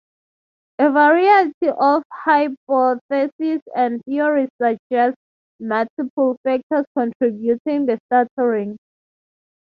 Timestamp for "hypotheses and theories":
2.11-4.49